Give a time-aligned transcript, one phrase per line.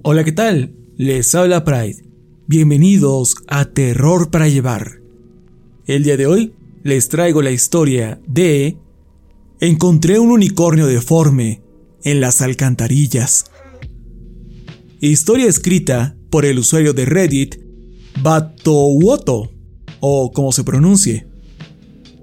[0.00, 0.74] Hola, ¿qué tal?
[0.96, 2.02] Les habla Pride.
[2.46, 5.02] Bienvenidos a Terror para Llevar.
[5.86, 8.78] El día de hoy les traigo la historia de...
[9.60, 11.60] Encontré un unicornio deforme
[12.04, 13.44] en las alcantarillas.
[15.00, 17.56] Historia escrita por el usuario de Reddit
[18.22, 19.52] Batowoto,
[20.00, 21.26] o como se pronuncie,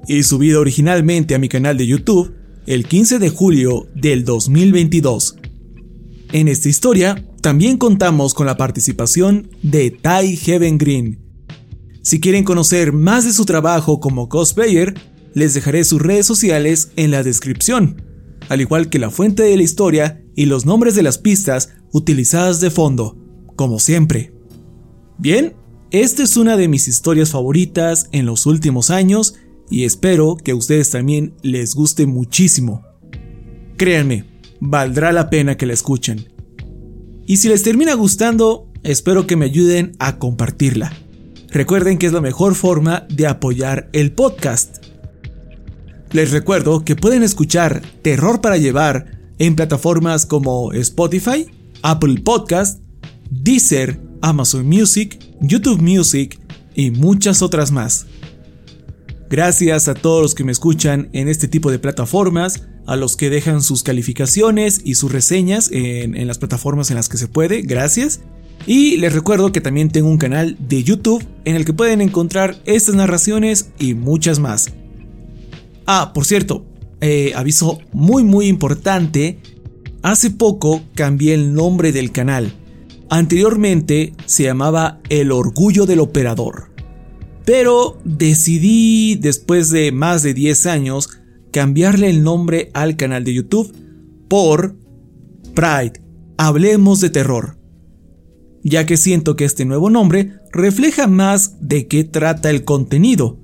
[0.07, 2.33] y subida originalmente a mi canal de YouTube
[2.65, 5.37] el 15 de julio del 2022.
[6.31, 11.19] En esta historia también contamos con la participación de Ty Heaven Green.
[12.01, 14.93] Si quieren conocer más de su trabajo como cosplayer,
[15.33, 18.01] les dejaré sus redes sociales en la descripción,
[18.49, 22.61] al igual que la fuente de la historia y los nombres de las pistas utilizadas
[22.61, 23.17] de fondo,
[23.55, 24.33] como siempre.
[25.17, 25.55] Bien,
[25.91, 29.35] esta es una de mis historias favoritas en los últimos años
[29.69, 32.83] y espero que a ustedes también les guste muchísimo.
[33.77, 34.25] Créanme,
[34.59, 36.38] valdrá la pena que la escuchen.
[37.29, 40.91] Y si les termina gustando, espero que me ayuden a compartirla.
[41.51, 44.83] Recuerden que es la mejor forma de apoyar el podcast.
[46.11, 51.45] Les recuerdo que pueden escuchar Terror para Llevar en plataformas como Spotify,
[51.83, 52.81] Apple Podcast,
[53.29, 56.39] Deezer, Amazon Music, YouTube Music
[56.73, 58.07] y muchas otras más.
[59.29, 63.29] Gracias a todos los que me escuchan en este tipo de plataformas, a los que
[63.29, 68.21] dejan sus calificaciones y sus reseñas en, las plataformas en las que se puede, gracias.
[68.65, 72.59] Y les recuerdo que también tengo un canal de YouTube en el que pueden encontrar
[72.65, 74.73] estas narraciones y muchas más.
[75.85, 76.65] Ah, por cierto,
[76.99, 79.37] eh, aviso muy muy importante,
[80.01, 82.55] hace poco cambié el nombre del canal.
[83.11, 86.71] Anteriormente se llamaba El Orgullo del Operador.
[87.45, 91.18] Pero decidí, después de más de 10 años,
[91.51, 93.73] cambiarle el nombre al canal de YouTube
[94.27, 94.75] por
[95.53, 96.01] Pride,
[96.37, 97.57] Hablemos de Terror,
[98.63, 103.39] ya que siento que este nuevo nombre refleja más de qué trata el contenido.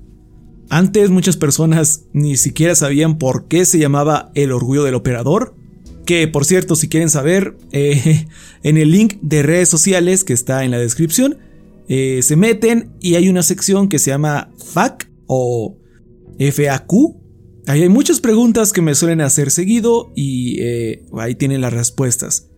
[0.68, 5.54] Antes muchas personas ni siquiera sabían por qué se llamaba El Orgullo del Operador,
[6.04, 8.26] que por cierto si quieren saber, eh,
[8.62, 11.38] en el link de redes sociales que está en la descripción,
[11.88, 15.76] eh, se meten y hay una sección que se llama FAQ o
[16.38, 16.92] FAQ,
[17.68, 22.48] Ahí hay muchas preguntas que me suelen hacer seguido y eh, ahí tienen las respuestas.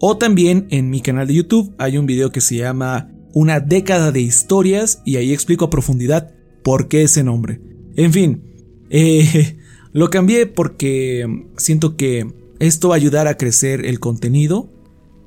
[0.00, 4.10] O también en mi canal de YouTube hay un video que se llama Una década
[4.10, 7.60] de historias y ahí explico a profundidad por qué ese nombre.
[7.94, 8.42] En fin,
[8.90, 9.58] eh,
[9.92, 11.24] lo cambié porque
[11.56, 12.26] siento que
[12.58, 14.72] esto va a ayudar a crecer el contenido.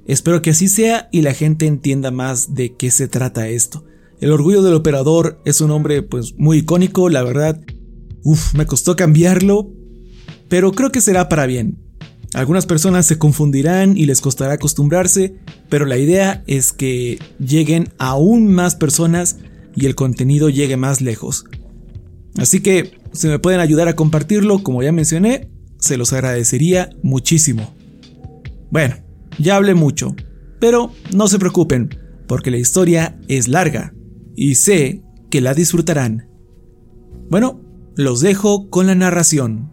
[0.07, 3.85] Espero que así sea y la gente entienda más de qué se trata esto.
[4.19, 7.61] El orgullo del operador es un nombre pues muy icónico, la verdad
[8.23, 9.71] Uf, me costó cambiarlo,
[10.47, 11.77] pero creo que será para bien.
[12.33, 15.35] Algunas personas se confundirán y les costará acostumbrarse,
[15.69, 19.38] pero la idea es que lleguen aún más personas
[19.75, 21.45] y el contenido llegue más lejos.
[22.38, 27.74] Así que, si me pueden ayudar a compartirlo, como ya mencioné, se los agradecería muchísimo.
[28.69, 28.95] Bueno,
[29.38, 30.15] ya hablé mucho,
[30.59, 31.89] pero no se preocupen,
[32.27, 33.94] porque la historia es larga
[34.35, 36.29] y sé que la disfrutarán.
[37.29, 37.62] Bueno,
[37.95, 39.69] los dejo con la narración.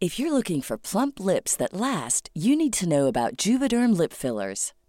[0.00, 4.14] If you're looking for plump lips that last, you need to know about Juvederm lip
[4.14, 4.72] fillers.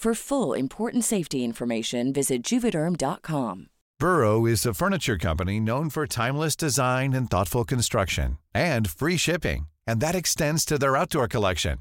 [0.00, 3.66] For full important safety information, visit juvederm.com.
[3.98, 9.68] Burrow is a furniture company known for timeless design and thoughtful construction and free shipping,
[9.86, 11.80] and that extends to their outdoor collection.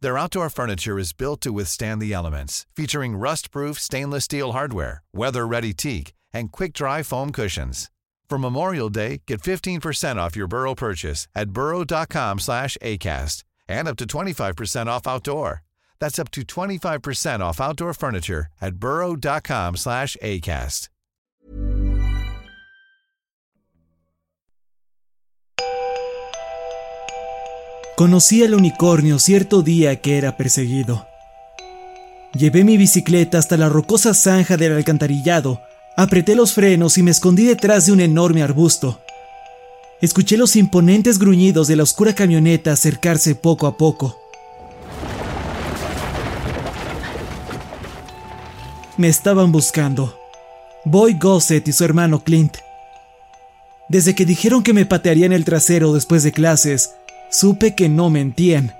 [0.00, 5.74] Their outdoor furniture is built to withstand the elements, featuring rust-proof stainless steel hardware, weather-ready
[5.74, 7.88] teak, and quick-dry foam cushions.
[8.28, 14.88] For Memorial Day, get 15% off your Burrow purchase at burrow.com/acast and up to 25%
[14.88, 15.62] off outdoor.
[16.04, 20.88] That's up to 25% off outdoor furniture at burrow.com/acast.
[27.96, 31.06] Conocí al unicornio cierto día que era perseguido.
[32.34, 35.62] Llevé mi bicicleta hasta la rocosa zanja del alcantarillado,
[35.96, 39.00] apreté los frenos y me escondí detrás de un enorme arbusto.
[40.02, 44.23] Escuché los imponentes gruñidos de la oscura camioneta acercarse poco a poco.
[48.96, 50.16] Me estaban buscando.
[50.84, 52.58] Boy Gossett y su hermano Clint.
[53.88, 56.92] Desde que dijeron que me patearían el trasero después de clases,
[57.28, 58.72] supe que no mentían.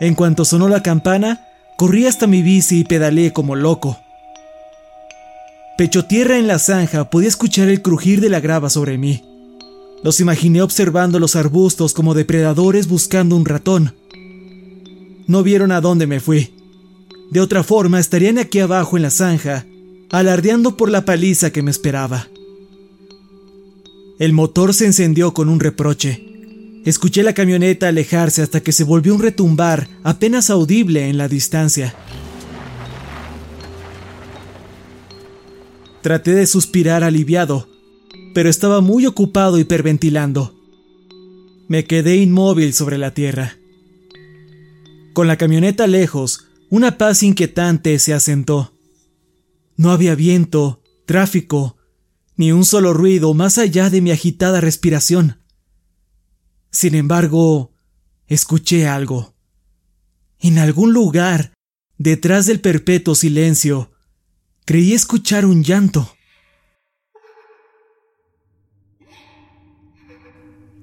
[0.00, 1.46] En cuanto sonó la campana,
[1.76, 4.00] corrí hasta mi bici y pedaleé como loco.
[5.78, 9.22] Pecho tierra en la zanja podía escuchar el crujir de la grava sobre mí.
[10.02, 13.94] Los imaginé observando los arbustos como depredadores buscando un ratón.
[15.28, 16.55] No vieron a dónde me fui.
[17.30, 19.66] De otra forma estarían aquí abajo en la zanja,
[20.10, 22.28] alardeando por la paliza que me esperaba.
[24.18, 26.22] El motor se encendió con un reproche.
[26.84, 31.94] Escuché la camioneta alejarse hasta que se volvió un retumbar apenas audible en la distancia.
[36.00, 37.68] Traté de suspirar aliviado,
[38.32, 40.54] pero estaba muy ocupado hiperventilando.
[41.68, 43.58] Me quedé inmóvil sobre la tierra.
[45.12, 48.74] Con la camioneta lejos, una paz inquietante se asentó.
[49.76, 51.76] No había viento, tráfico,
[52.36, 55.42] ni un solo ruido más allá de mi agitada respiración.
[56.70, 57.72] Sin embargo,
[58.26, 59.34] escuché algo.
[60.38, 61.52] En algún lugar,
[61.98, 63.92] detrás del perpetuo silencio,
[64.64, 66.12] creí escuchar un llanto.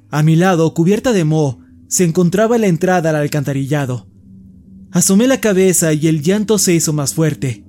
[0.09, 4.12] A mi lado, cubierta de moho, se encontraba la entrada al alcantarillado.
[4.93, 7.65] Asomé la cabeza y el llanto se hizo más fuerte.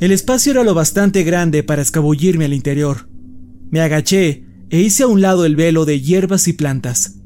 [0.00, 3.08] El espacio era lo bastante grande para escabullirme al interior.
[3.70, 7.16] Me agaché e hice a un lado el velo de hierbas y plantas.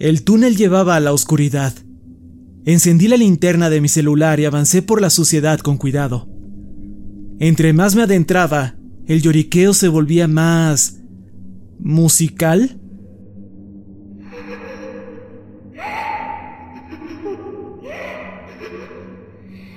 [0.00, 1.72] El túnel llevaba a la oscuridad.
[2.64, 6.28] Encendí la linterna de mi celular y avancé por la suciedad con cuidado.
[7.38, 11.01] Entre más me adentraba, el lloriqueo se volvía más...
[11.82, 12.80] musical.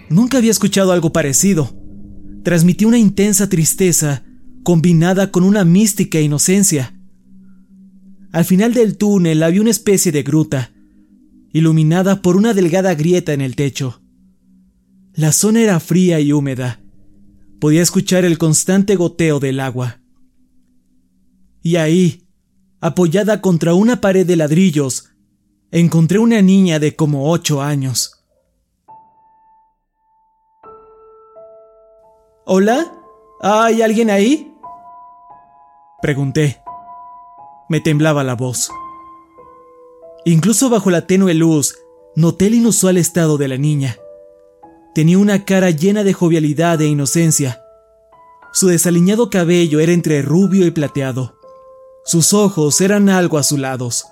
[0.09, 1.75] Nunca había escuchado algo parecido.
[2.43, 4.23] Transmitía una intensa tristeza
[4.63, 6.97] combinada con una mística inocencia.
[8.31, 10.71] Al final del túnel había una especie de gruta,
[11.53, 14.01] iluminada por una delgada grieta en el techo.
[15.13, 16.81] La zona era fría y húmeda.
[17.59, 20.01] Podía escuchar el constante goteo del agua.
[21.65, 22.27] Y ahí,
[22.79, 25.09] apoyada contra una pared de ladrillos,
[25.71, 28.23] encontré una niña de como ocho años.
[32.45, 32.93] ¿Hola?
[33.41, 34.53] ¿Hay alguien ahí?
[36.03, 36.61] Pregunté.
[37.67, 38.69] Me temblaba la voz.
[40.23, 41.75] Incluso bajo la tenue luz,
[42.15, 43.97] noté el inusual estado de la niña.
[44.93, 47.63] Tenía una cara llena de jovialidad e inocencia.
[48.53, 51.34] Su desaliñado cabello era entre rubio y plateado.
[52.07, 54.05] Sus ojos eran algo azulados.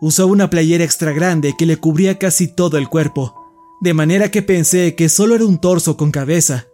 [0.00, 3.34] Usaba una playera extra grande que le cubría casi todo el cuerpo,
[3.82, 6.66] de manera que pensé que solo era un torso con cabeza.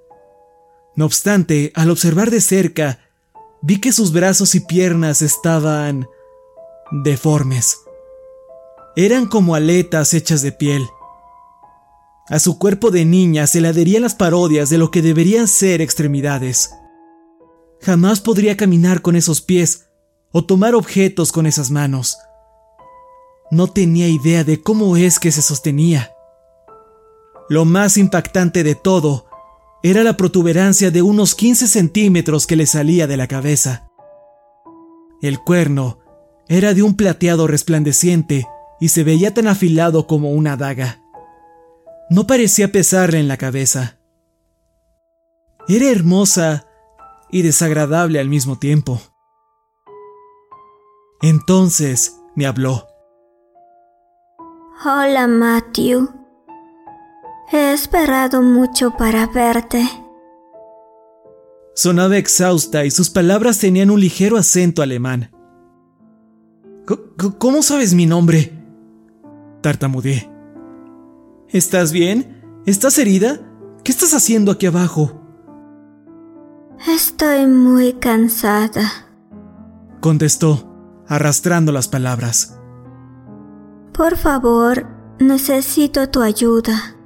[0.94, 3.00] No obstante, al observar de cerca,
[3.60, 6.06] vi que sus brazos y piernas estaban
[6.92, 7.80] deformes.
[8.94, 10.86] Eran como aletas hechas de piel.
[12.28, 15.80] A su cuerpo de niña se le adherían las parodias de lo que deberían ser
[15.80, 16.70] extremidades.
[17.80, 19.88] Jamás podría caminar con esos pies
[20.36, 22.18] o tomar objetos con esas manos.
[23.52, 26.12] No tenía idea de cómo es que se sostenía.
[27.48, 29.26] Lo más impactante de todo
[29.84, 33.88] era la protuberancia de unos 15 centímetros que le salía de la cabeza.
[35.22, 36.00] El cuerno
[36.48, 38.44] era de un plateado resplandeciente
[38.80, 41.00] y se veía tan afilado como una daga.
[42.10, 43.98] No parecía pesarle en la cabeza.
[45.68, 46.66] Era hermosa
[47.30, 49.00] y desagradable al mismo tiempo.
[51.26, 52.86] Entonces me habló.
[54.84, 56.10] Hola, Matthew.
[57.50, 59.88] He esperado mucho para verte.
[61.74, 65.30] Sonaba exhausta y sus palabras tenían un ligero acento alemán.
[67.38, 68.52] ¿Cómo sabes mi nombre?
[69.62, 70.30] Tartamudeé.
[71.48, 72.60] ¿Estás bien?
[72.66, 73.40] ¿Estás herida?
[73.82, 75.22] ¿Qué estás haciendo aquí abajo?
[76.86, 79.08] Estoy muy cansada,
[80.00, 80.73] contestó,
[81.16, 82.58] arrastrando las palabras.
[83.92, 84.86] Por favor,
[85.18, 86.96] necesito tu ayuda.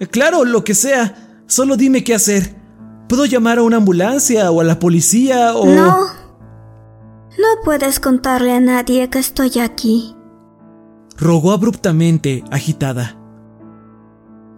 [0.00, 1.42] Eh, claro, lo que sea.
[1.46, 2.56] Solo dime qué hacer.
[3.08, 5.66] ¿Puedo llamar a una ambulancia o a la policía o...
[5.66, 6.06] No.
[7.38, 10.14] No puedes contarle a nadie que estoy aquí.
[11.16, 13.16] Rogó abruptamente, agitada.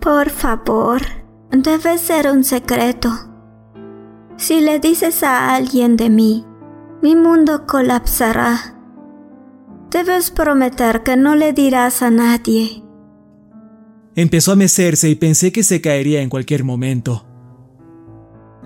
[0.01, 1.03] Por favor,
[1.51, 3.11] debe ser un secreto.
[4.37, 6.47] Si le dices a alguien de mí,
[7.03, 8.77] mi mundo colapsará.
[9.91, 12.83] Debes prometer que no le dirás a nadie.
[14.15, 17.27] Empezó a mecerse y pensé que se caería en cualquier momento.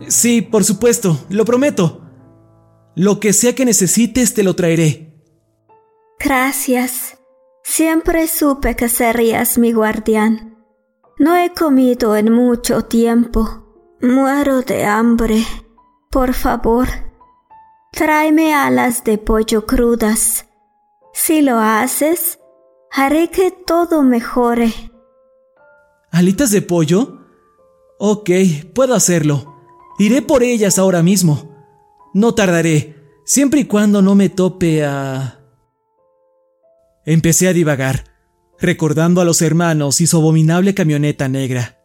[0.08, 2.02] Sí, por supuesto, lo prometo.
[2.96, 5.14] Lo que sea que necesites te lo traeré.
[6.18, 7.18] Gracias.
[7.62, 10.58] Siempre supe que serías mi guardián.
[11.18, 13.94] No he comido en mucho tiempo.
[14.00, 15.44] Muero de hambre.
[16.10, 16.88] Por favor,
[17.94, 20.46] tráeme alas de pollo crudas.
[21.12, 22.38] Si lo haces,
[22.90, 24.72] haré que todo mejore.
[26.10, 27.20] ¿Alitas de pollo?
[27.98, 28.30] Ok,
[28.74, 29.54] puedo hacerlo.
[29.98, 31.54] Iré por ellas ahora mismo.
[32.12, 35.40] No tardaré, siempre y cuando no me tope a...
[37.06, 38.14] Empecé a divagar
[38.58, 41.78] recordando a los hermanos y su abominable camioneta negra.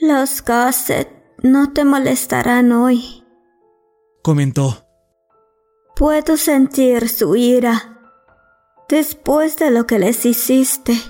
[0.00, 1.08] Los Gossett
[1.42, 3.24] no te molestarán hoy,
[4.28, 4.86] comentó.
[5.96, 7.98] Puedo sentir su ira.
[8.86, 11.00] Después de lo que les hiciste,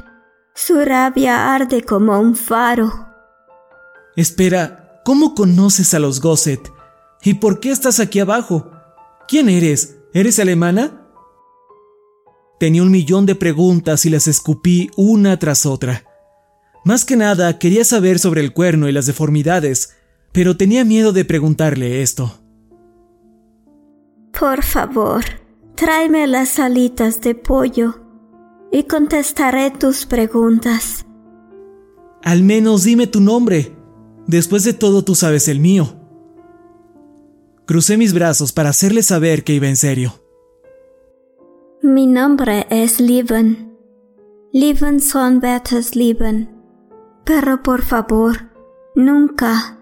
[0.55, 3.09] su rabia arde como un faro.
[4.15, 6.71] Espera, ¿cómo conoces a los Gossett?
[7.25, 8.71] ¿Y por qué estás aquí abajo?
[9.27, 9.97] ¿Quién eres?
[10.15, 11.05] ¿Eres alemana?
[12.61, 16.05] Tenía un millón de preguntas y las escupí una tras otra.
[16.85, 19.97] Más que nada quería saber sobre el cuerno y las deformidades,
[20.31, 22.39] pero tenía miedo de preguntarle esto.
[24.39, 25.25] Por favor,
[25.75, 27.99] tráeme las alitas de pollo
[28.71, 31.05] y contestaré tus preguntas.
[32.23, 33.77] Al menos dime tu nombre.
[34.29, 35.89] Después de todo tú sabes el mío.
[37.67, 40.15] Crucé mis brazos para hacerle saber que iba en serio.
[41.83, 43.77] Mi nombre es Liven.
[44.53, 46.49] Liven son betas Liven.
[47.25, 48.51] Pero por favor,
[48.95, 49.79] nunca,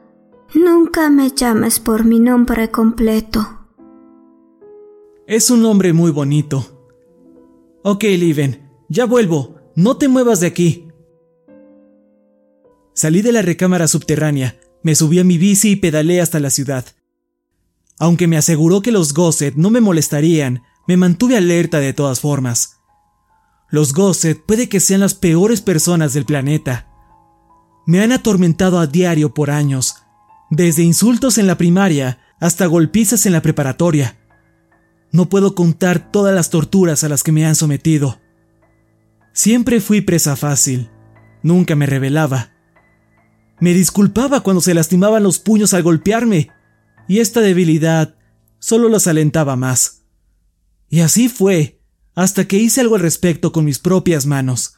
[0.54, 3.55] nunca me llames por mi nombre completo.
[5.26, 6.88] Es un nombre muy bonito.
[7.82, 9.56] Ok, Liven, ya vuelvo.
[9.74, 10.86] No te muevas de aquí.
[12.94, 16.84] Salí de la recámara subterránea, me subí a mi bici y pedalé hasta la ciudad.
[17.98, 22.76] Aunque me aseguró que los Gossett no me molestarían, me mantuve alerta de todas formas.
[23.68, 26.88] Los Gossett puede que sean las peores personas del planeta.
[27.84, 29.96] Me han atormentado a diario por años,
[30.50, 34.16] desde insultos en la primaria hasta golpizas en la preparatoria.
[35.16, 38.20] No puedo contar todas las torturas a las que me han sometido.
[39.32, 40.90] Siempre fui presa fácil,
[41.42, 42.52] nunca me rebelaba.
[43.58, 46.50] Me disculpaba cuando se lastimaban los puños al golpearme,
[47.08, 48.14] y esta debilidad
[48.58, 50.02] solo los alentaba más.
[50.90, 51.80] Y así fue,
[52.14, 54.74] hasta que hice algo al respecto con mis propias manos.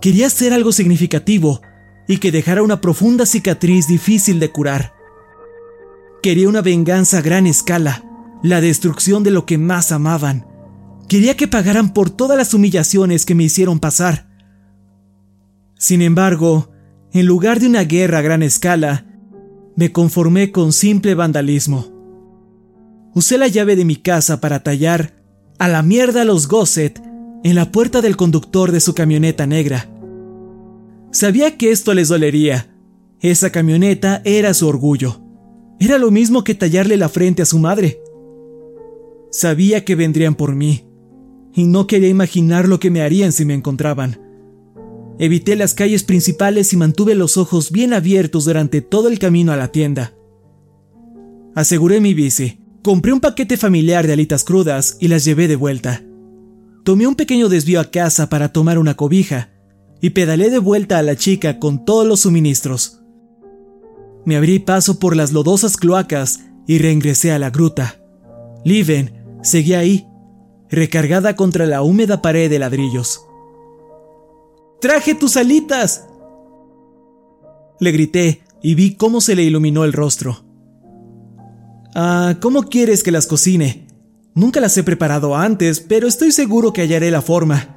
[0.00, 1.62] Quería hacer algo significativo
[2.06, 4.94] y que dejara una profunda cicatriz difícil de curar.
[6.22, 8.04] Quería una venganza a gran escala,
[8.42, 10.46] la destrucción de lo que más amaban.
[11.08, 14.28] Quería que pagaran por todas las humillaciones que me hicieron pasar.
[15.76, 16.70] Sin embargo,
[17.12, 19.06] en lugar de una guerra a gran escala,
[19.76, 21.86] me conformé con simple vandalismo.
[23.14, 25.14] Usé la llave de mi casa para tallar
[25.58, 27.00] a la mierda los Gosset
[27.44, 29.88] en la puerta del conductor de su camioneta negra.
[31.10, 32.74] Sabía que esto les dolería.
[33.20, 35.20] Esa camioneta era su orgullo.
[35.80, 38.00] Era lo mismo que tallarle la frente a su madre.
[39.30, 40.86] Sabía que vendrían por mí,
[41.54, 44.20] y no quería imaginar lo que me harían si me encontraban.
[45.18, 49.56] Evité las calles principales y mantuve los ojos bien abiertos durante todo el camino a
[49.56, 50.14] la tienda.
[51.54, 56.04] Aseguré mi bici, compré un paquete familiar de alitas crudas y las llevé de vuelta.
[56.84, 59.50] Tomé un pequeño desvío a casa para tomar una cobija
[60.00, 63.00] y pedalé de vuelta a la chica con todos los suministros.
[64.24, 68.00] Me abrí paso por las lodosas cloacas y reingresé a la gruta.
[68.64, 70.08] Liven seguía ahí,
[70.68, 73.24] recargada contra la húmeda pared de ladrillos.
[74.80, 76.06] ¡Traje tus alitas!
[77.80, 80.44] Le grité y vi cómo se le iluminó el rostro.
[81.94, 83.86] Ah, ¿cómo quieres que las cocine?
[84.34, 87.74] Nunca las he preparado antes, pero estoy seguro que hallaré la forma.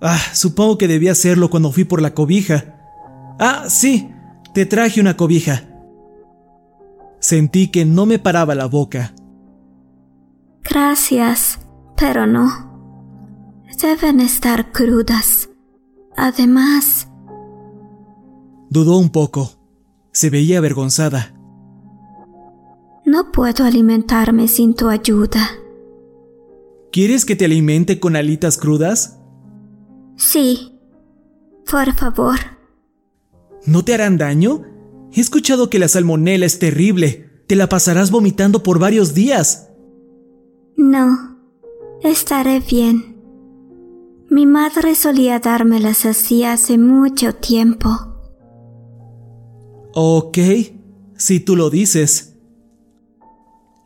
[0.00, 2.76] Ah, supongo que debí hacerlo cuando fui por la cobija.
[3.38, 4.10] Ah, sí,
[4.52, 5.62] te traje una cobija.
[7.20, 9.14] Sentí que no me paraba la boca.
[10.68, 11.60] Gracias,
[11.96, 12.66] pero no.
[13.80, 15.50] Deben estar crudas.
[16.16, 17.08] Además...
[18.70, 19.50] Dudó un poco.
[20.12, 21.34] Se veía avergonzada.
[23.04, 25.50] No puedo alimentarme sin tu ayuda.
[26.90, 29.18] ¿Quieres que te alimente con alitas crudas?
[30.16, 30.72] Sí.
[31.70, 32.38] Por favor.
[33.66, 34.62] ¿No te harán daño?
[35.12, 37.42] He escuchado que la salmonela es terrible.
[37.46, 39.68] Te la pasarás vomitando por varios días.
[40.76, 41.36] No.
[42.02, 43.16] Estaré bien.
[44.28, 47.88] Mi madre solía dármelas así hace mucho tiempo.
[49.94, 50.38] Ok,
[51.16, 52.34] si tú lo dices.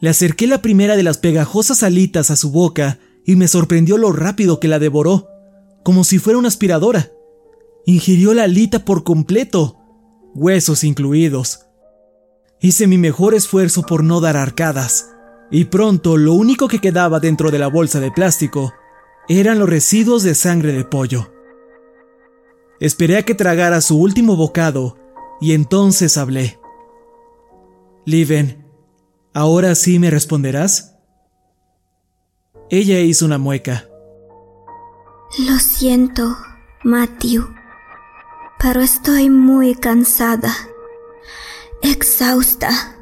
[0.00, 4.12] Le acerqué la primera de las pegajosas alitas a su boca y me sorprendió lo
[4.12, 5.29] rápido que la devoró,
[5.85, 7.12] como si fuera una aspiradora.
[7.87, 9.76] Ingirió la alita por completo,
[10.35, 11.61] huesos incluidos.
[12.61, 15.11] Hice mi mejor esfuerzo por no dar arcadas,
[15.50, 18.72] y pronto lo único que quedaba dentro de la bolsa de plástico
[19.28, 21.32] eran los residuos de sangre de pollo.
[22.78, 24.96] Esperé a que tragara su último bocado
[25.40, 26.58] y entonces hablé.
[28.06, 28.66] Liven,
[29.34, 30.96] ¿ahora sí me responderás?
[32.70, 33.86] Ella hizo una mueca.
[35.38, 36.36] Lo siento,
[36.82, 37.46] Matthew,
[38.58, 40.52] pero estoy muy cansada,
[41.82, 42.99] exhausta.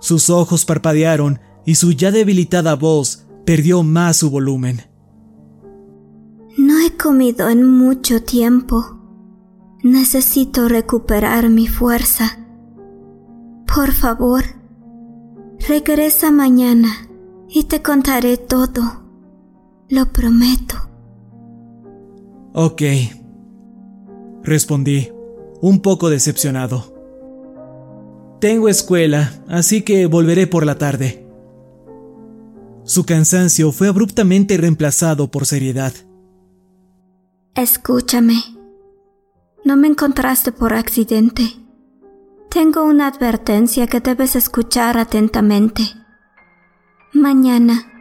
[0.00, 4.82] Sus ojos parpadearon y su ya debilitada voz perdió más su volumen.
[6.58, 8.98] No he comido en mucho tiempo.
[9.82, 12.38] Necesito recuperar mi fuerza.
[13.72, 14.44] Por favor,
[15.68, 17.08] regresa mañana
[17.48, 19.04] y te contaré todo.
[19.88, 20.76] Lo prometo.
[22.52, 22.82] Ok.
[24.42, 25.08] Respondí,
[25.60, 26.99] un poco decepcionado.
[28.40, 31.26] Tengo escuela, así que volveré por la tarde.
[32.84, 35.92] Su cansancio fue abruptamente reemplazado por seriedad.
[37.54, 38.42] Escúchame.
[39.62, 41.42] No me encontraste por accidente.
[42.48, 45.82] Tengo una advertencia que debes escuchar atentamente.
[47.12, 47.92] Mañana,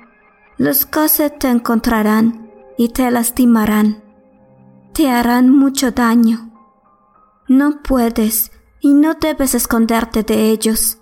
[0.58, 4.02] los Cosset te encontrarán y te lastimarán.
[4.94, 6.54] Te harán mucho daño.
[7.50, 10.98] No puedes y no debes esconderte de ellos.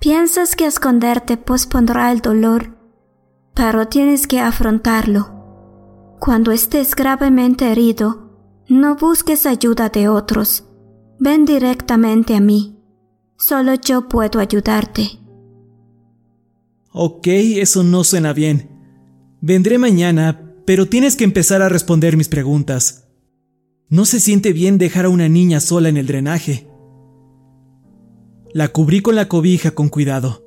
[0.00, 2.76] Piensas que esconderte pospondrá el dolor,
[3.54, 6.16] pero tienes que afrontarlo.
[6.18, 8.30] Cuando estés gravemente herido,
[8.68, 10.64] no busques ayuda de otros.
[11.18, 12.78] Ven directamente a mí.
[13.36, 15.18] Solo yo puedo ayudarte.
[16.92, 18.70] Ok, eso no suena bien.
[19.40, 23.08] Vendré mañana, pero tienes que empezar a responder mis preguntas.
[23.88, 26.69] No se siente bien dejar a una niña sola en el drenaje.
[28.52, 30.44] La cubrí con la cobija con cuidado.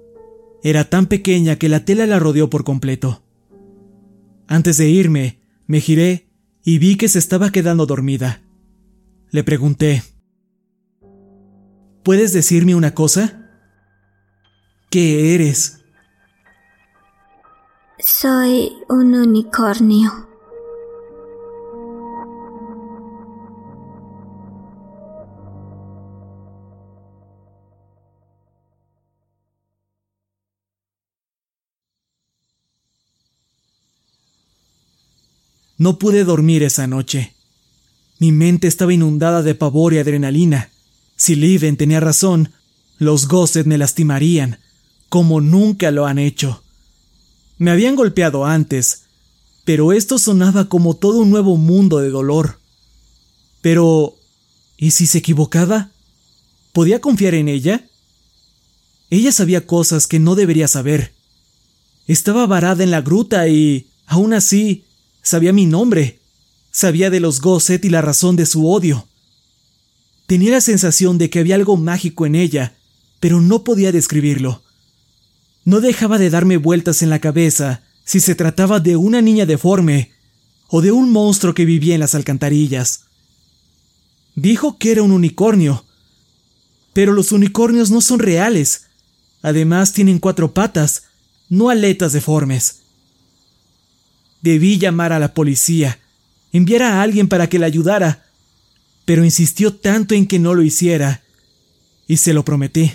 [0.63, 3.24] Era tan pequeña que la tela la rodeó por completo.
[4.48, 6.30] Antes de irme, me giré
[6.63, 8.42] y vi que se estaba quedando dormida.
[9.32, 10.04] Le pregunté,
[12.04, 13.50] ¿Puedes decirme una cosa?
[14.89, 15.80] ¿Qué eres?
[17.98, 20.33] Soy un unicornio.
[35.78, 37.34] No pude dormir esa noche.
[38.20, 40.70] Mi mente estaba inundada de pavor y adrenalina.
[41.16, 42.52] Si Liven tenía razón,
[42.98, 44.60] los Gosset me lastimarían,
[45.10, 46.64] como nunca lo han hecho.
[47.58, 49.04] Me habían golpeado antes,
[49.66, 52.60] pero esto sonaba como todo un nuevo mundo de dolor.
[53.62, 54.16] Pero,
[54.78, 55.90] ¿y si se equivocaba?
[56.72, 57.88] ¿Podía confiar en ella?
[59.10, 61.14] Ella sabía cosas que no debería saber.
[62.08, 64.84] Estaba varada en la gruta y, aún así,
[65.24, 66.20] sabía mi nombre.
[66.72, 69.08] Sabía de los Gosset y la razón de su odio.
[70.28, 72.76] Tenía la sensación de que había algo mágico en ella,
[73.20, 74.62] pero no podía describirlo.
[75.66, 80.12] No dejaba de darme vueltas en la cabeza si se trataba de una niña deforme
[80.68, 83.06] o de un monstruo que vivía en las alcantarillas.
[84.36, 85.86] Dijo que era un unicornio,
[86.94, 88.88] pero los unicornios no son reales.
[89.42, 91.04] Además tienen cuatro patas,
[91.50, 92.83] no aletas deformes.
[94.43, 95.99] Debí llamar a la policía,
[96.51, 98.25] enviar a alguien para que la ayudara,
[99.06, 101.21] pero insistió tanto en que no lo hiciera,
[102.08, 102.91] y se lo prometí.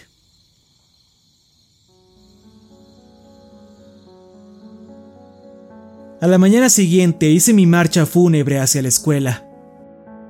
[6.20, 9.46] A la mañana siguiente hice mi marcha fúnebre hacia la escuela.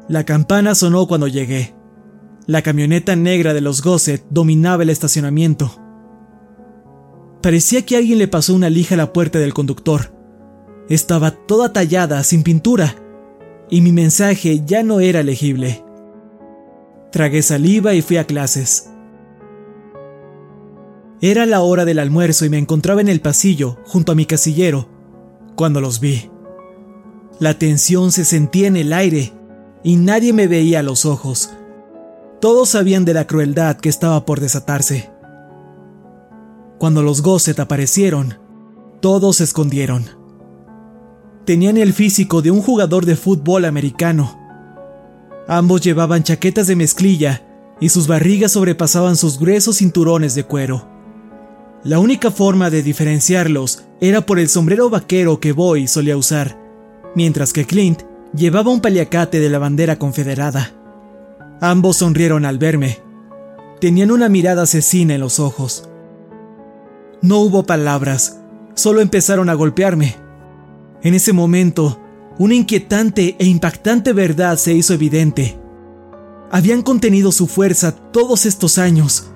[0.07, 1.75] La campana sonó cuando llegué.
[2.47, 5.83] La camioneta negra de los Gosset dominaba el estacionamiento.
[7.43, 10.18] Parecía que alguien le pasó una lija a la puerta del conductor.
[10.89, 12.95] Estaba toda tallada, sin pintura,
[13.69, 15.85] y mi mensaje ya no era legible.
[17.13, 18.91] Tragué saliva y fui a clases.
[21.21, 24.89] Era la hora del almuerzo y me encontraba en el pasillo, junto a mi casillero,
[25.57, 26.31] cuando los vi.
[27.41, 29.33] La tensión se sentía en el aire
[29.83, 31.51] y nadie me veía a los ojos.
[32.41, 35.11] Todos sabían de la crueldad que estaba por desatarse.
[36.79, 38.39] Cuando los Gosset aparecieron,
[39.01, 40.18] todos se escondieron.
[41.49, 44.39] Tenían el físico de un jugador de fútbol americano.
[45.49, 47.43] Ambos llevaban chaquetas de mezclilla
[47.81, 50.87] y sus barrigas sobrepasaban sus gruesos cinturones de cuero.
[51.85, 56.61] La única forma de diferenciarlos era por el sombrero vaquero que Boy solía usar,
[57.15, 58.03] mientras que Clint
[58.35, 60.73] llevaba un paliacate de la bandera confederada.
[61.63, 62.99] Ambos sonrieron al verme.
[63.81, 65.89] Tenían una mirada asesina en los ojos.
[67.23, 68.39] No hubo palabras,
[68.75, 70.28] solo empezaron a golpearme.
[71.09, 71.99] En ese momento,
[72.39, 75.59] una inquietante e impactante verdad se hizo evidente.
[76.51, 79.31] Habían contenido su fuerza todos estos años,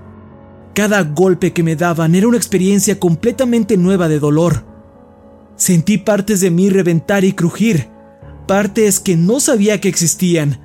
[0.74, 4.66] cada golpe que me daban era una experiencia completamente nueva de dolor.
[5.56, 7.88] Sentí partes de mí reventar y crujir,
[8.46, 10.61] partes que no sabía que existían.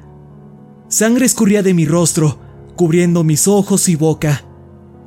[0.89, 2.37] Sangre escurría de mi rostro,
[2.75, 4.43] cubriendo mis ojos y boca.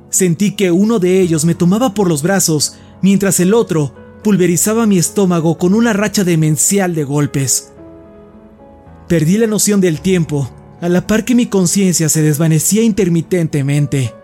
[0.09, 4.99] Sentí que uno de ellos me tomaba por los brazos, mientras el otro pulverizaba mi
[4.99, 7.73] estómago con una racha demencial de golpes.
[9.09, 14.15] Perdí la noción del tiempo, a la par que mi conciencia se desvanecía intermitentemente.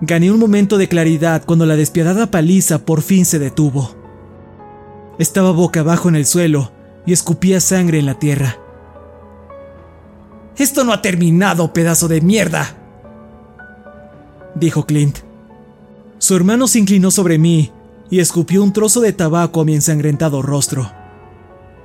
[0.00, 3.94] Gané un momento de claridad cuando la despiadada paliza por fin se detuvo.
[5.18, 6.72] Estaba boca abajo en el suelo
[7.06, 8.58] y escupía sangre en la tierra.
[10.56, 12.76] Esto no ha terminado, pedazo de mierda,
[14.54, 15.18] dijo Clint.
[16.18, 17.72] Su hermano se inclinó sobre mí
[18.14, 20.88] y escupió un trozo de tabaco a mi ensangrentado rostro.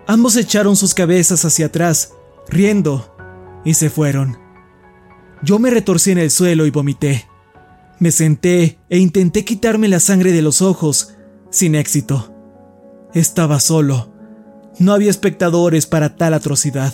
[0.06, 2.14] Ambos echaron sus cabezas hacia atrás,
[2.48, 3.16] riendo,
[3.66, 4.38] y se fueron.
[5.42, 7.26] Yo me retorcí en el suelo y vomité.
[7.98, 11.16] Me senté e intenté quitarme la sangre de los ojos,
[11.50, 12.32] sin éxito.
[13.16, 14.14] Estaba solo.
[14.78, 16.94] No había espectadores para tal atrocidad.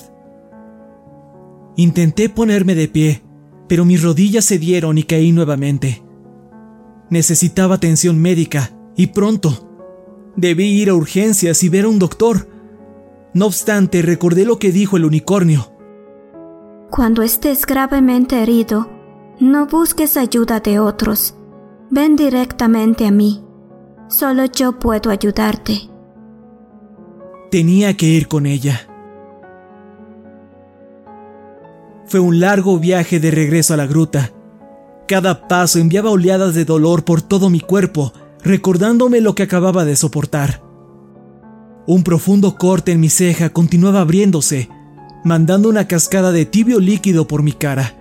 [1.75, 3.21] Intenté ponerme de pie,
[3.67, 6.05] pero mis rodillas cedieron y caí nuevamente.
[7.09, 9.51] Necesitaba atención médica, y pronto.
[10.35, 12.47] Debí ir a urgencias y ver a un doctor.
[13.33, 15.71] No obstante, recordé lo que dijo el unicornio.
[16.91, 18.89] Cuando estés gravemente herido,
[19.39, 21.35] no busques ayuda de otros.
[21.89, 23.43] Ven directamente a mí.
[24.07, 25.89] Solo yo puedo ayudarte.
[27.51, 28.87] Tenía que ir con ella.
[32.05, 34.31] Fue un largo viaje de regreso a la gruta.
[35.07, 38.13] Cada paso enviaba oleadas de dolor por todo mi cuerpo,
[38.45, 40.61] recordándome lo que acababa de soportar.
[41.87, 44.69] Un profundo corte en mi ceja continuaba abriéndose,
[45.23, 47.95] mandando una cascada de tibio líquido por mi cara.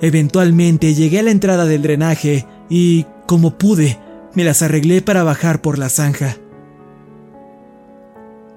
[0.00, 3.98] Eventualmente llegué a la entrada del drenaje y, como pude,
[4.34, 6.36] me las arreglé para bajar por la zanja.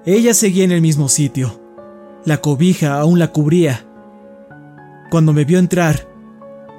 [0.06, 1.60] Ella seguía en el mismo sitio.
[2.24, 3.86] La cobija aún la cubría.
[5.10, 6.08] Cuando me vio entrar,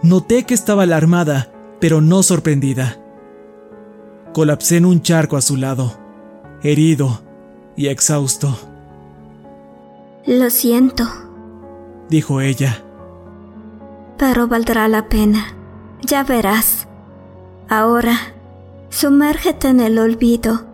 [0.04, 3.01] noté que estaba alarmada, pero no sorprendida.
[4.34, 5.98] Colapsé en un charco a su lado,
[6.64, 7.22] herido
[7.76, 8.58] y exhausto.
[10.26, 11.04] Lo siento,
[12.10, 12.84] dijo ella.
[14.18, 15.56] Pero valdrá la pena.
[16.04, 16.88] Ya verás.
[17.68, 18.18] Ahora,
[18.90, 20.66] sumérgete en el olvido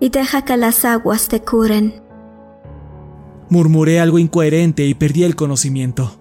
[0.00, 2.02] y deja que las aguas te curen.
[3.48, 6.16] Murmuré algo incoherente y perdí el conocimiento.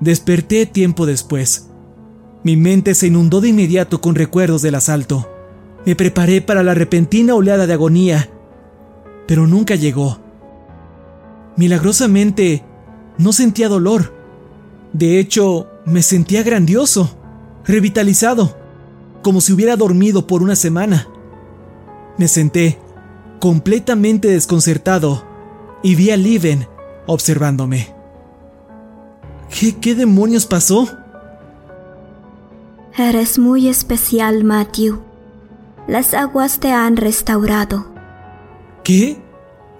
[0.00, 1.70] Desperté tiempo después.
[2.44, 5.30] Mi mente se inundó de inmediato con recuerdos del asalto.
[5.86, 8.28] Me preparé para la repentina oleada de agonía,
[9.26, 10.18] pero nunca llegó.
[11.56, 12.62] Milagrosamente,
[13.16, 14.12] no sentía dolor.
[14.92, 17.16] De hecho, me sentía grandioso,
[17.64, 18.58] revitalizado,
[19.22, 21.08] como si hubiera dormido por una semana.
[22.18, 22.78] Me senté,
[23.40, 25.24] completamente desconcertado,
[25.82, 26.66] y vi a Liven
[27.06, 27.88] observándome.
[29.48, 31.03] ¿Qué, qué demonios pasó?
[32.96, 35.02] Eres muy especial, Matthew.
[35.88, 37.92] Las aguas te han restaurado.
[38.84, 39.20] ¿Qué?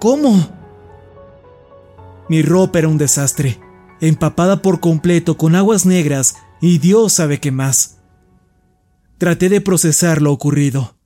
[0.00, 0.48] ¿Cómo?
[2.28, 3.60] Mi ropa era un desastre,
[4.00, 7.98] empapada por completo con aguas negras y Dios sabe qué más.
[9.18, 10.96] Traté de procesar lo ocurrido.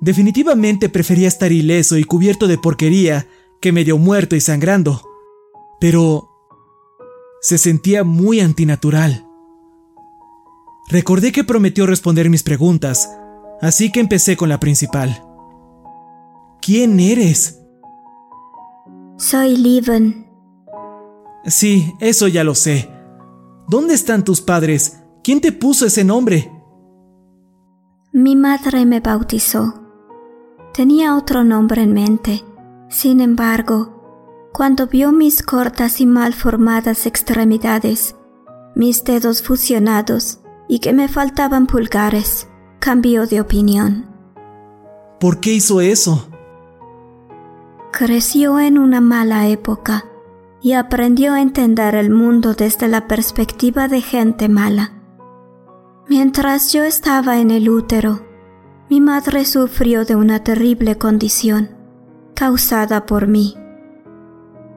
[0.00, 3.26] Definitivamente prefería estar ileso y cubierto de porquería
[3.60, 5.02] que medio muerto y sangrando.
[5.80, 6.33] Pero
[7.44, 9.26] se sentía muy antinatural.
[10.88, 13.14] Recordé que prometió responder mis preguntas,
[13.60, 15.22] así que empecé con la principal.
[16.62, 17.60] ¿Quién eres?
[19.18, 20.26] Soy Leven.
[21.44, 22.90] Sí, eso ya lo sé.
[23.68, 25.02] ¿Dónde están tus padres?
[25.22, 26.50] ¿Quién te puso ese nombre?
[28.10, 29.82] Mi madre me bautizó.
[30.72, 32.42] Tenía otro nombre en mente.
[32.88, 33.93] Sin embargo,
[34.54, 38.14] cuando vio mis cortas y mal formadas extremidades,
[38.76, 40.38] mis dedos fusionados
[40.68, 42.46] y que me faltaban pulgares,
[42.78, 44.06] cambió de opinión.
[45.18, 46.28] ¿Por qué hizo eso?
[47.90, 50.04] Creció en una mala época
[50.62, 54.92] y aprendió a entender el mundo desde la perspectiva de gente mala.
[56.08, 58.24] Mientras yo estaba en el útero,
[58.88, 61.70] mi madre sufrió de una terrible condición
[62.34, 63.56] causada por mí.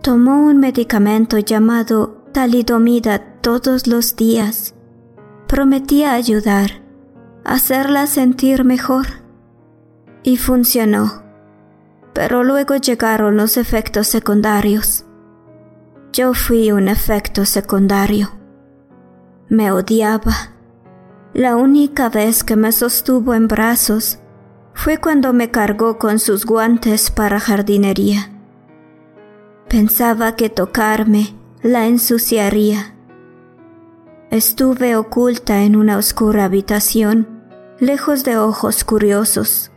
[0.02, 4.76] Tomó un medicamento llamado talidomida todos los días.
[5.48, 6.82] Prometía ayudar,
[7.44, 9.08] hacerla sentir mejor.
[10.24, 11.28] Y funcionó
[12.18, 15.06] pero luego llegaron los efectos secundarios.
[16.12, 18.32] Yo fui un efecto secundario.
[19.50, 20.34] Me odiaba.
[21.36, 24.18] La única vez que me sostuvo en brazos
[24.74, 28.32] fue cuando me cargó con sus guantes para jardinería.
[29.70, 32.96] Pensaba que tocarme la ensuciaría.
[34.32, 37.28] Estuve oculta en una oscura habitación,
[37.80, 39.72] lejos de ojos curiosos.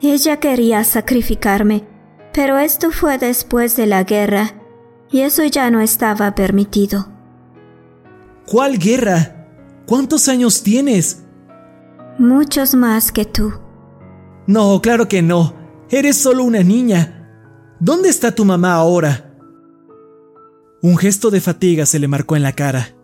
[0.00, 1.86] Ella quería sacrificarme,
[2.32, 4.54] pero esto fue después de la guerra,
[5.12, 7.06] y eso ya no estaba permitido.
[8.46, 9.46] ¿Cuál guerra?
[9.86, 11.22] ¿Cuántos años tienes?
[12.18, 13.52] Muchos más que tú.
[14.48, 15.54] No, claro que no.
[15.90, 17.21] Eres solo una niña.
[17.82, 19.36] ¿Dónde está tu mamá ahora?
[20.82, 22.94] Un gesto de fatiga se le marcó en la cara.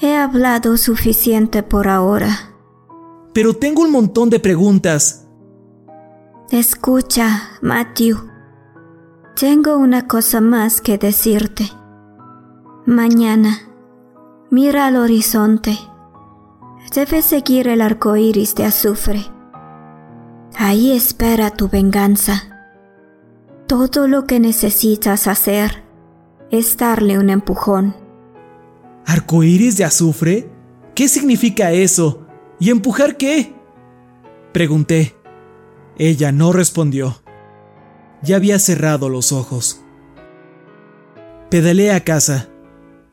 [0.00, 2.52] He hablado suficiente por ahora
[3.32, 5.26] pero tengo un montón de preguntas.
[6.50, 8.18] Escucha, Matthew.
[9.38, 11.70] Tengo una cosa más que decirte.
[12.84, 13.58] Mañana,
[14.50, 15.78] mira al horizonte.
[16.94, 19.24] Debes seguir el arco iris de azufre.
[20.58, 22.51] Ahí espera tu venganza.
[23.72, 25.82] Todo lo que necesitas hacer
[26.50, 27.96] es darle un empujón.
[29.06, 30.50] ¿Arco iris de azufre?
[30.94, 32.26] ¿Qué significa eso?
[32.60, 33.54] ¿Y empujar qué?
[34.52, 35.16] Pregunté.
[35.96, 37.22] Ella no respondió.
[38.22, 39.82] Ya había cerrado los ojos.
[41.48, 42.50] Pedaleé a casa,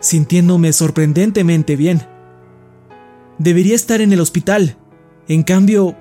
[0.01, 2.01] sintiéndome sorprendentemente bien.
[3.37, 4.75] Debería estar en el hospital.
[5.29, 5.95] En cambio,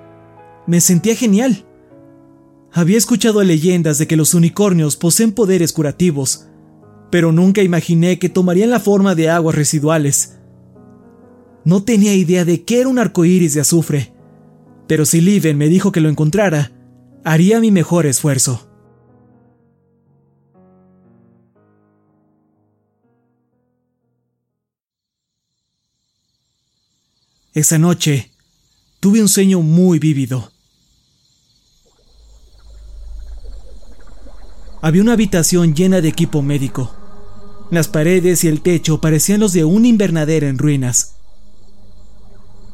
[0.67, 1.65] me sentía genial.
[2.71, 6.47] Había escuchado leyendas de que los unicornios poseen poderes curativos,
[7.11, 10.37] pero nunca imaginé que tomarían la forma de aguas residuales.
[11.65, 14.13] No tenía idea de qué era un arco iris de azufre,
[14.87, 16.71] pero si Liven me dijo que lo encontrara,
[17.23, 18.67] haría mi mejor esfuerzo.
[27.53, 28.31] Esa noche
[28.99, 30.51] tuve un sueño muy vívido.
[34.81, 36.91] Había una habitación llena de equipo médico.
[37.69, 41.15] Las paredes y el techo parecían los de un invernadero en ruinas.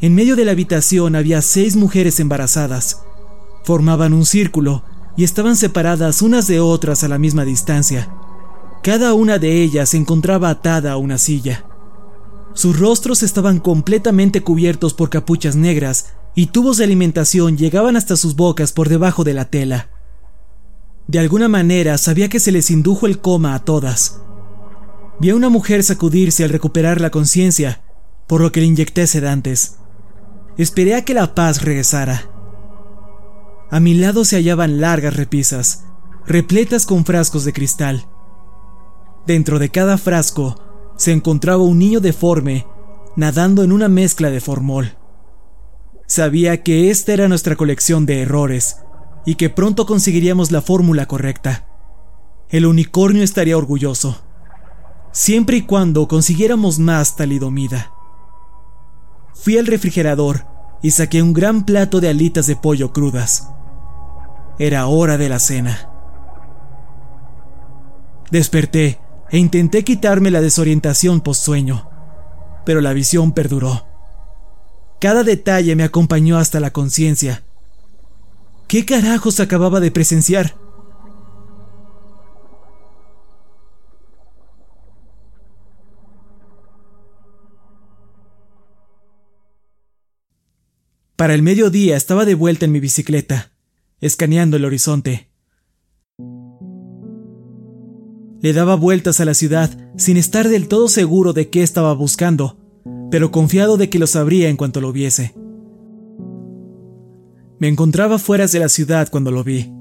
[0.02, 3.02] En medio de la habitación había seis mujeres embarazadas.
[3.64, 4.84] Formaban un círculo
[5.18, 8.14] y estaban separadas unas de otras a la misma distancia.
[8.84, 11.66] Cada una de ellas se encontraba atada a una silla.
[12.54, 18.36] Sus rostros estaban completamente cubiertos por capuchas negras y tubos de alimentación llegaban hasta sus
[18.36, 19.90] bocas por debajo de la tela.
[21.08, 24.22] De alguna manera sabía que se les indujo el coma a todas.
[25.20, 27.82] Vi a una mujer sacudirse al recuperar la conciencia,
[28.28, 29.78] por lo que le inyecté sedantes.
[30.58, 32.30] Esperé a que la paz regresara.
[33.70, 35.86] A mi lado se hallaban largas repisas,
[36.26, 38.08] repletas con frascos de cristal.
[39.28, 40.60] Dentro de cada frasco
[40.98, 42.66] se encontraba un niño deforme
[43.16, 44.98] nadando en una mezcla de formol.
[46.08, 48.78] Sabía que esta era nuestra colección de errores
[49.26, 51.68] y que pronto conseguiríamos la fórmula correcta.
[52.50, 54.22] El unicornio estaría orgulloso,
[55.12, 57.92] siempre y cuando consiguiéramos más talidomida.
[59.34, 60.46] Fui al refrigerador
[60.82, 63.50] y saqué un gran plato de alitas de pollo crudas.
[64.60, 65.90] Era hora de la cena.
[68.30, 69.00] Desperté
[69.32, 71.90] e intenté quitarme la desorientación post-sueño,
[72.66, 73.88] pero la visión perduró.
[75.00, 77.45] Cada detalle me acompañó hasta la conciencia.
[78.68, 80.58] ¿Qué carajos acababa de presenciar?
[91.16, 93.52] Para el mediodía estaba de vuelta en mi bicicleta,
[94.02, 95.30] escaneando el horizonte.
[98.42, 102.58] Le daba vueltas a la ciudad sin estar del todo seguro de qué estaba buscando,
[103.12, 105.36] pero confiado de que lo sabría en cuanto lo viese.
[107.66, 109.74] Me encontraba fuera de la ciudad cuando lo vi.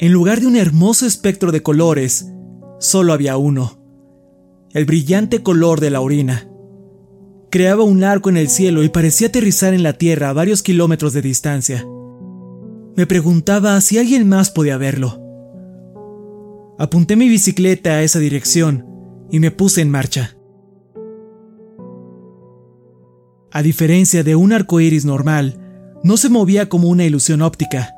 [0.00, 2.32] En lugar de un hermoso espectro de colores,
[2.80, 3.80] solo había uno,
[4.72, 6.50] el brillante color de la orina.
[7.48, 11.12] Creaba un arco en el cielo y parecía aterrizar en la tierra a varios kilómetros
[11.12, 11.86] de distancia.
[12.96, 15.16] Me preguntaba si alguien más podía verlo.
[16.76, 18.84] Apunté mi bicicleta a esa dirección
[19.30, 20.36] y me puse en marcha.
[23.52, 25.67] A diferencia de un arco iris normal,
[26.02, 27.94] no se movía como una ilusión óptica.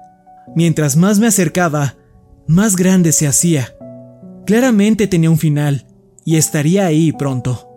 [0.54, 1.96] Mientras más me acercaba,
[2.46, 3.74] más grande se hacía.
[4.46, 5.86] Claramente tenía un final,
[6.24, 7.68] y estaría ahí pronto.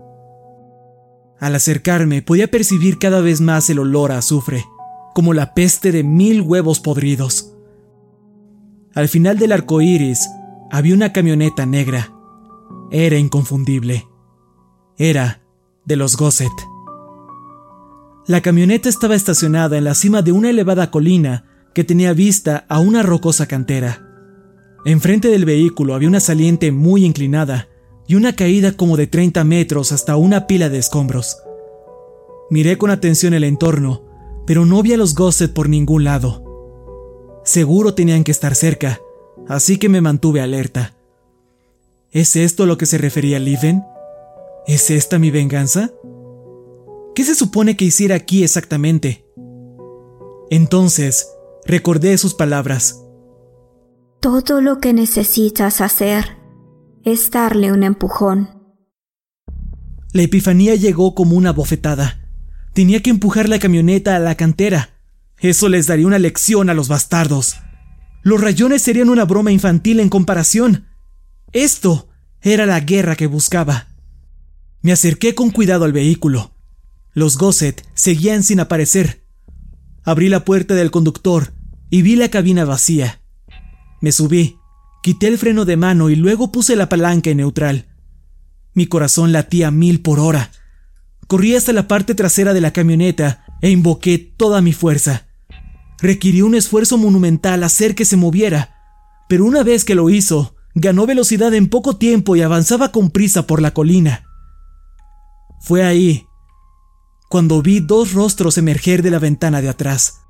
[1.40, 4.66] Al acercarme podía percibir cada vez más el olor a azufre,
[5.14, 7.54] como la peste de mil huevos podridos.
[8.96, 10.28] Al final del arco iris
[10.72, 12.14] había una camioneta negra.
[12.92, 14.08] Era inconfundible.
[14.98, 15.42] Era
[15.86, 16.73] de los Gosset.
[18.26, 22.80] La camioneta estaba estacionada en la cima de una elevada colina que tenía vista a
[22.80, 24.08] una rocosa cantera.
[24.86, 27.68] Enfrente del vehículo había una saliente muy inclinada
[28.08, 31.38] y una caída como de 30 metros hasta una pila de escombros.
[32.50, 34.04] Miré con atención el entorno,
[34.46, 37.42] pero no vi a los Gosset por ningún lado.
[37.44, 39.02] Seguro tenían que estar cerca,
[39.50, 40.94] así que me mantuve alerta.
[42.12, 43.84] ¿Es esto lo que se refería Liven?
[44.66, 45.92] ¿Es esta mi venganza?
[47.16, 49.26] ¿Qué se supone que hiciera aquí exactamente?
[50.50, 51.28] Entonces,
[51.66, 53.00] recordé sus palabras.
[54.20, 56.38] Todo lo que necesitas hacer
[57.04, 58.50] es darle un empujón.
[60.12, 62.20] La epifanía llegó como una bofetada.
[62.74, 64.90] Tenía que empujar la camioneta a la cantera.
[65.40, 67.58] Eso les daría una lección a los bastardos.
[68.24, 70.88] Los rayones serían una broma infantil en comparación.
[71.52, 72.10] Esto
[72.42, 73.88] era la guerra que buscaba.
[74.82, 76.53] Me acerqué con cuidado al vehículo.
[77.14, 79.24] Los Gosset seguían sin aparecer.
[80.04, 81.54] Abrí la puerta del conductor
[81.92, 83.22] y vi la cabina vacía.
[84.02, 84.58] Me subí,
[85.04, 87.86] quité el freno de mano y luego puse la palanca en neutral.
[88.74, 90.52] Mi corazón latía mil por hora.
[91.28, 95.28] Corrí hasta la parte trasera de la camioneta e invoqué toda mi fuerza.
[96.00, 98.76] Requirió un esfuerzo monumental hacer que se moviera,
[99.30, 103.46] pero una vez que lo hizo, ganó velocidad en poco tiempo y avanzaba con prisa
[103.46, 104.26] por la colina.
[105.62, 106.26] Fue ahí
[107.30, 110.22] cuando vi dos rostros emerger de la ventana de atrás.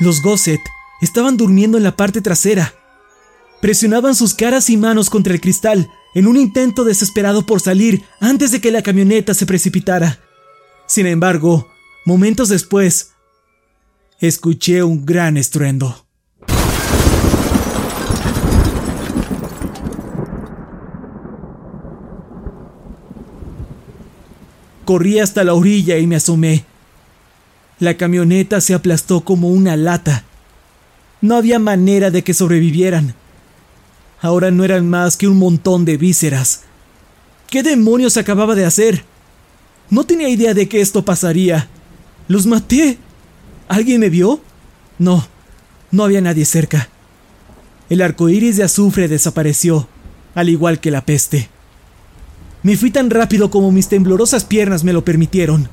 [0.00, 0.60] Los Gosset
[1.00, 2.74] estaban durmiendo en la parte trasera.
[3.60, 8.50] Presionaban sus caras y manos contra el cristal en un intento desesperado por salir antes
[8.50, 10.20] de que la camioneta se precipitara.
[10.86, 11.70] Sin embargo,
[12.04, 13.12] momentos después,
[14.20, 16.06] escuché un gran estruendo.
[24.92, 26.66] Corrí hasta la orilla y me asomé.
[27.78, 30.24] La camioneta se aplastó como una lata.
[31.22, 33.14] No había manera de que sobrevivieran.
[34.20, 36.64] Ahora no eran más que un montón de vísceras.
[37.48, 39.02] ¿Qué demonios acababa de hacer?
[39.88, 41.70] No tenía idea de que esto pasaría.
[42.28, 42.98] Los maté.
[43.68, 44.42] ¿Alguien me vio?
[44.98, 45.26] No,
[45.90, 46.90] no había nadie cerca.
[47.88, 49.88] El arco iris de azufre desapareció,
[50.34, 51.48] al igual que la peste.
[52.62, 55.68] Me fui tan rápido como mis temblorosas piernas me lo permitieron.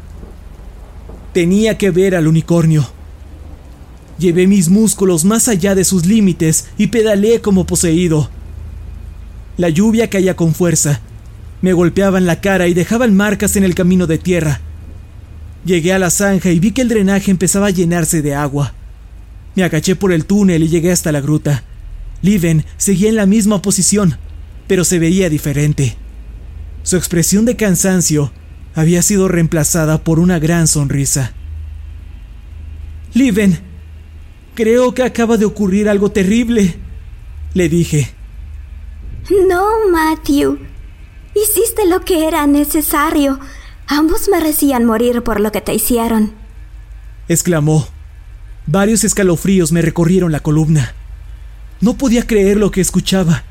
[1.34, 2.90] Tenía que ver al unicornio.
[4.18, 8.30] Llevé mis músculos más allá de sus límites y pedaleé como poseído.
[9.58, 11.02] La lluvia caía con fuerza.
[11.62, 14.62] Me golpeaban la cara y dejaban marcas en el camino de tierra.
[15.66, 18.74] Llegué a la zanja y vi que el drenaje empezaba a llenarse de agua.
[19.56, 21.64] Me agaché por el túnel y llegué hasta la gruta.
[22.22, 24.18] Liven seguía en la misma posición,
[24.68, 25.96] pero se veía diferente.
[26.90, 28.32] Su expresión de cansancio
[28.74, 31.34] había sido reemplazada por una gran sonrisa.
[33.14, 33.60] Liven,
[34.56, 36.80] Creo que acaba de ocurrir algo terrible,
[37.54, 38.12] le dije.
[39.48, 40.58] No, Matthew.
[41.36, 43.40] Hiciste lo que era necesario.
[43.86, 46.34] Ambos merecían morir por lo que te hicieron.
[47.28, 47.88] exclamó.
[48.66, 50.96] Varios escalofríos me recorrieron la columna.
[51.82, 53.44] No podía creer lo que escuchaba.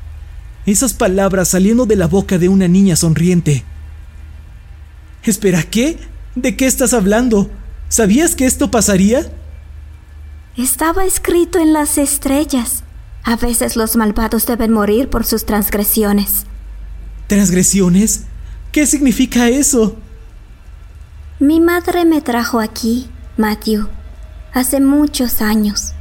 [0.69, 3.63] Esas palabras saliendo de la boca de una niña sonriente.
[5.23, 5.97] Espera, ¿qué?
[6.35, 7.49] ¿De qué estás hablando?
[7.87, 9.31] ¿Sabías que esto pasaría?
[10.55, 12.83] Estaba escrito en las estrellas.
[13.23, 16.45] A veces los malvados deben morir por sus transgresiones.
[17.25, 18.25] ¿Transgresiones?
[18.71, 19.95] ¿Qué significa eso?
[21.39, 23.87] Mi madre me trajo aquí, Matthew,
[24.53, 25.93] hace muchos años.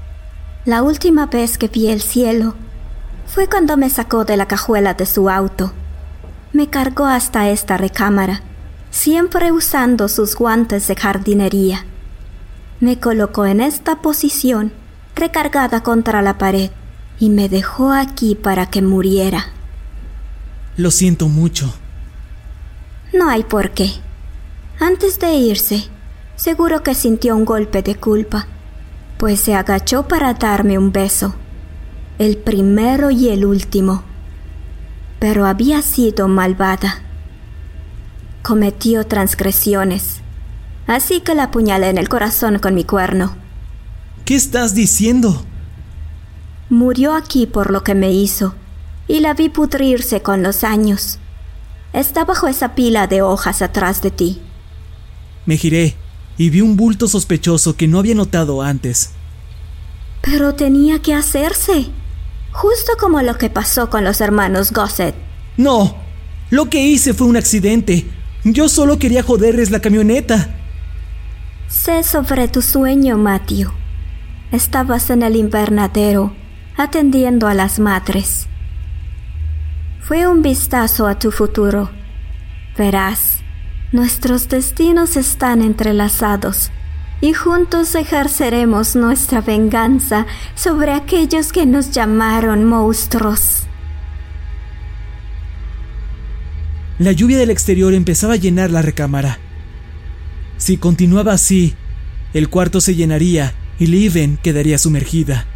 [0.67, 2.55] La última vez que vi el cielo
[3.29, 5.73] fue cuando me sacó de la cajuela de su auto.
[6.53, 8.41] Me cargó hasta esta recámara,
[8.91, 11.85] siempre usando sus guantes de jardinería.
[12.81, 14.73] Me colocó en esta posición,
[15.15, 16.71] recargada contra la pared,
[17.21, 19.47] y me dejó aquí para que muriera.
[20.77, 21.75] Lo siento mucho.
[23.13, 23.91] No hay por qué.
[24.81, 25.85] Antes de irse,
[26.37, 28.47] seguro que sintió un golpe de culpa,
[29.19, 31.35] pues se agachó para darme un beso,
[32.19, 34.03] el primero y el último.
[35.19, 37.03] Pero había sido malvada.
[38.43, 40.23] Cometió transgresiones
[40.89, 43.37] así que la apuñalé en el corazón con mi cuerno.
[44.25, 45.45] ¿Qué estás diciendo?
[46.71, 48.55] Murió aquí por lo que me hizo,
[49.07, 51.19] y la vi pudrirse con los años.
[51.93, 54.41] Está bajo esa pila de hojas atrás de ti.
[55.47, 55.97] Me giré
[56.37, 59.11] y vi un bulto sospechoso que no había notado antes.
[60.23, 61.87] Pero tenía que hacerse,
[62.59, 65.15] justo como lo que pasó con los hermanos Gossett.
[65.57, 65.97] No,
[66.51, 68.11] lo que hice fue un accidente.
[68.43, 70.57] Yo solo quería joderles la camioneta.
[71.69, 73.71] Sé sobre tu sueño, Matthew.
[74.51, 76.35] Estabas en el invernadero,
[76.77, 78.49] atendiendo a las madres.
[80.01, 81.91] Fue un vistazo a tu futuro.
[82.77, 83.39] Verás,
[83.93, 86.73] nuestros destinos están entrelazados
[87.21, 93.65] y juntos ejerceremos nuestra venganza sobre aquellos que nos llamaron monstruos.
[96.99, 99.39] La lluvia del exterior empezaba a llenar la recámara.
[100.57, 101.75] Si continuaba así,
[102.35, 105.47] el cuarto se llenaría y Liven quedaría sumergida.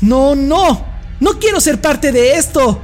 [0.00, 0.86] ¡No, no!
[1.20, 2.80] ¡No quiero ser parte de esto!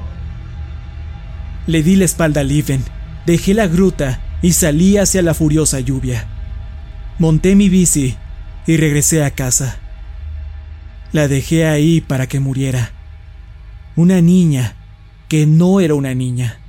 [1.66, 2.84] Le di la espalda a Liven,
[3.26, 6.38] dejé la gruta y salí hacia la furiosa lluvia.
[7.19, 8.16] Monté mi bici
[8.64, 9.81] y regresé a casa.
[11.11, 12.93] La dejé ahí para que muriera.
[13.97, 14.77] Una niña
[15.29, 16.61] que no era una niña.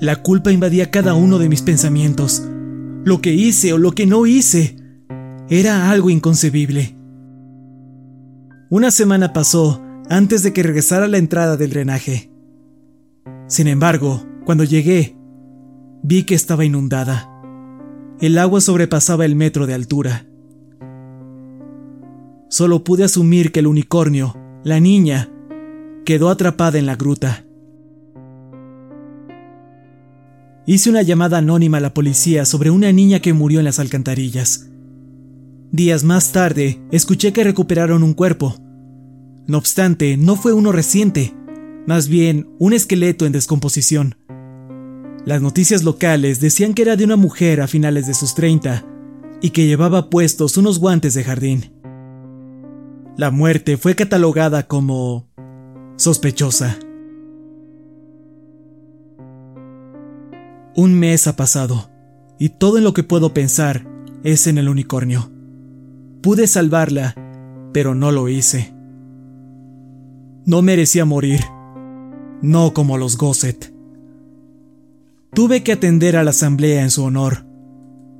[0.00, 2.42] La culpa invadía cada uno de mis pensamientos.
[3.04, 4.76] Lo que hice o lo que no hice
[5.48, 6.96] era algo inconcebible.
[8.68, 12.30] Una semana pasó antes de que regresara la entrada del drenaje.
[13.46, 15.16] Sin embargo, cuando llegué,
[16.02, 17.28] vi que estaba inundada.
[18.20, 20.26] El agua sobrepasaba el metro de altura.
[22.48, 25.30] Solo pude asumir que el unicornio, la niña,
[26.04, 27.44] quedó atrapada en la gruta.
[30.70, 34.70] Hice una llamada anónima a la policía sobre una niña que murió en las alcantarillas.
[35.72, 38.54] Días más tarde, escuché que recuperaron un cuerpo.
[39.48, 41.34] No obstante, no fue uno reciente,
[41.88, 44.14] más bien un esqueleto en descomposición.
[45.24, 48.86] Las noticias locales decían que era de una mujer a finales de sus 30
[49.42, 51.72] y que llevaba puestos unos guantes de jardín.
[53.16, 55.28] La muerte fue catalogada como
[55.96, 56.78] sospechosa.
[60.74, 61.90] Un mes ha pasado,
[62.38, 63.86] y todo en lo que puedo pensar
[64.22, 65.30] es en el unicornio.
[66.22, 67.14] Pude salvarla,
[67.72, 68.72] pero no lo hice.
[70.46, 71.40] No merecía morir,
[72.42, 73.74] no como los Gosset.
[75.32, 77.46] Tuve que atender a la asamblea en su honor,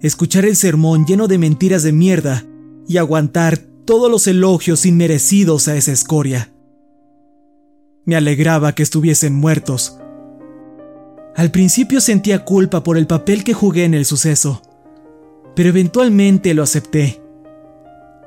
[0.00, 2.44] escuchar el sermón lleno de mentiras de mierda
[2.86, 6.52] y aguantar todos los elogios inmerecidos a esa escoria.
[8.04, 9.98] Me alegraba que estuviesen muertos.
[11.36, 14.62] Al principio sentía culpa por el papel que jugué en el suceso,
[15.54, 17.22] pero eventualmente lo acepté.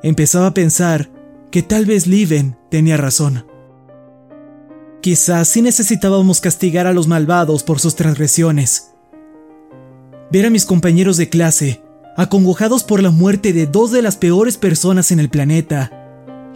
[0.01, 1.09] Empezaba a pensar
[1.51, 3.45] que tal vez Liven tenía razón.
[5.01, 8.91] Quizás sí necesitábamos castigar a los malvados por sus transgresiones.
[10.31, 11.83] Ver a mis compañeros de clase,
[12.15, 15.91] acongojados por la muerte de dos de las peores personas en el planeta,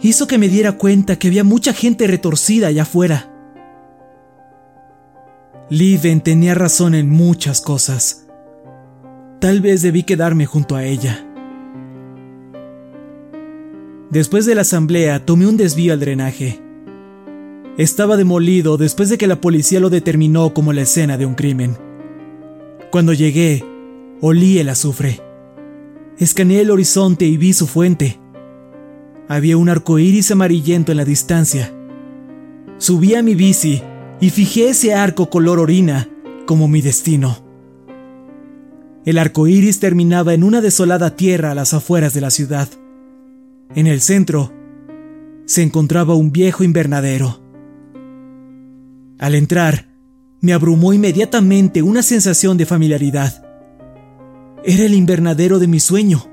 [0.00, 3.27] hizo que me diera cuenta que había mucha gente retorcida allá afuera.
[5.70, 8.26] Liven tenía razón en muchas cosas.
[9.38, 11.26] Tal vez debí quedarme junto a ella.
[14.08, 16.58] Después de la asamblea tomé un desvío al drenaje.
[17.76, 21.76] Estaba demolido después de que la policía lo determinó como la escena de un crimen.
[22.90, 23.62] Cuando llegué,
[24.22, 25.20] olí el azufre.
[26.18, 28.18] Escaneé el horizonte y vi su fuente.
[29.28, 31.74] Había un arco iris amarillento en la distancia.
[32.78, 33.82] Subí a mi bici
[34.20, 36.08] y fijé ese arco color orina
[36.46, 37.38] como mi destino.
[39.04, 42.68] El arco iris terminaba en una desolada tierra a las afueras de la ciudad.
[43.74, 44.52] En el centro
[45.46, 47.40] se encontraba un viejo invernadero.
[49.18, 49.88] Al entrar,
[50.40, 53.44] me abrumó inmediatamente una sensación de familiaridad.
[54.64, 56.26] Era el invernadero de mi sueño.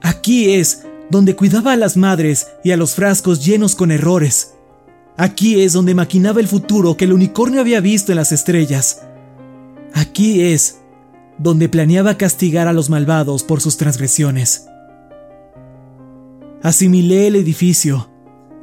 [0.00, 4.54] Aquí es donde cuidaba a las madres y a los frascos llenos con errores.
[5.16, 9.02] Aquí es donde maquinaba el futuro que el unicornio había visto en las estrellas.
[9.94, 10.80] Aquí es
[11.38, 14.66] donde planeaba castigar a los malvados por sus transgresiones.
[16.62, 18.08] Asimilé el edificio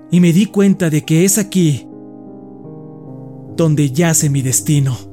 [0.10, 1.88] y me di cuenta de que es aquí
[3.56, 5.09] donde yace mi destino.